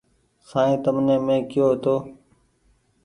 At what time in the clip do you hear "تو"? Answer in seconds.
1.83-1.95